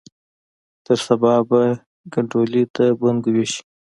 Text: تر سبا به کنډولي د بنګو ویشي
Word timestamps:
تر 0.85 0.97
سبا 1.07 1.33
به 1.49 1.61
کنډولي 2.13 2.63
د 2.75 2.77
بنګو 2.99 3.29
ویشي 3.33 3.61